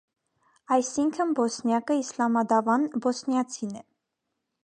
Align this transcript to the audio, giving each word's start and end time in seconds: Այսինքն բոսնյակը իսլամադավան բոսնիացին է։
Այսինքն 0.75 1.33
բոսնյակը 1.39 1.99
իսլամադավան 2.03 2.87
բոսնիացին 3.05 3.79
է։ 3.83 3.85